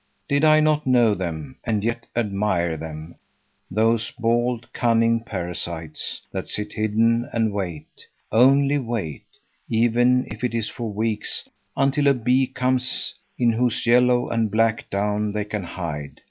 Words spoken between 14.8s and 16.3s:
down they can hide.